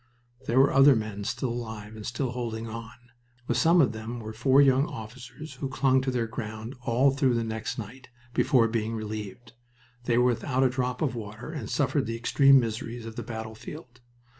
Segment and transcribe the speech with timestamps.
[0.47, 2.95] There were other men still alive and still holding on.
[3.45, 7.35] With some of them were four young officers, who clung to their ground all through
[7.35, 9.53] the next night, before being relieved.
[10.05, 14.01] They were without a drop of water and suffered the extreme miseries of the battlefield.